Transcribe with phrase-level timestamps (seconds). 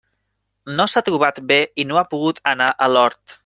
[0.79, 3.39] No s'ha trobat bé i no ha pogut anar a l'hort.